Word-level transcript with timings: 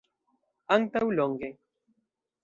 Antaŭ 0.75 1.03
longe. 1.19 1.51